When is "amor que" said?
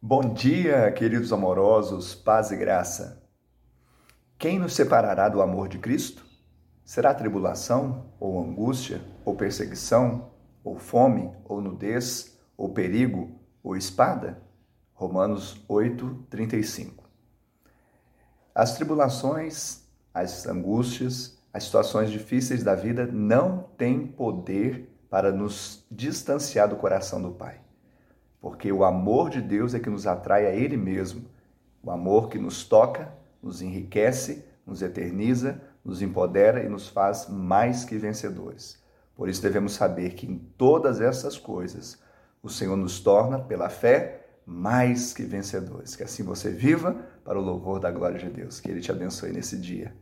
31.90-32.38